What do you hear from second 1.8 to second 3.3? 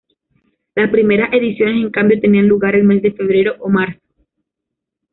en cambio, tenían lugar el mes de